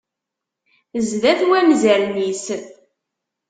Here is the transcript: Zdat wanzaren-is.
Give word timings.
Zdat 1.07 1.41
wanzaren-is. 1.49 2.45